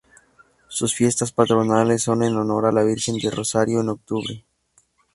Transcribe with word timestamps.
Sus 0.67 0.95
fiestas 0.95 1.31
patronales 1.31 2.01
son 2.01 2.23
en 2.23 2.35
honor 2.35 2.65
a 2.65 2.71
la 2.71 2.83
Virgen 2.83 3.17
del 3.19 3.31
Rosario 3.33 3.81
en 3.81 3.89
octubre. 3.89 4.43